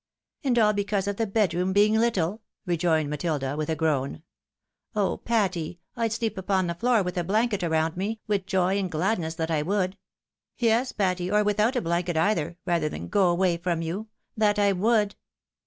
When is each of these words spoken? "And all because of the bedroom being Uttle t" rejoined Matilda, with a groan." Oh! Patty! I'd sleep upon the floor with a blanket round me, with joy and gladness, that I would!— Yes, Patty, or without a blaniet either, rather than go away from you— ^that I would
"And 0.43 0.57
all 0.57 0.73
because 0.73 1.07
of 1.07 1.17
the 1.17 1.27
bedroom 1.27 1.73
being 1.73 1.93
Uttle 1.93 2.37
t" 2.37 2.43
rejoined 2.65 3.11
Matilda, 3.11 3.55
with 3.55 3.69
a 3.69 3.75
groan." 3.75 4.23
Oh! 4.95 5.17
Patty! 5.17 5.79
I'd 5.95 6.11
sleep 6.11 6.39
upon 6.39 6.65
the 6.65 6.73
floor 6.73 7.03
with 7.03 7.19
a 7.19 7.23
blanket 7.23 7.61
round 7.61 7.95
me, 7.97 8.19
with 8.25 8.47
joy 8.47 8.79
and 8.79 8.89
gladness, 8.89 9.35
that 9.35 9.51
I 9.51 9.61
would!— 9.61 9.99
Yes, 10.57 10.91
Patty, 10.91 11.29
or 11.29 11.43
without 11.43 11.75
a 11.75 11.83
blaniet 11.83 12.17
either, 12.17 12.57
rather 12.65 12.89
than 12.89 13.09
go 13.09 13.29
away 13.29 13.57
from 13.57 13.83
you— 13.83 14.07
^that 14.41 14.57
I 14.57 14.71
would 14.71 15.13